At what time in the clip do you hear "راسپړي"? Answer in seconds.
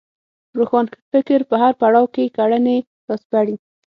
3.09-3.55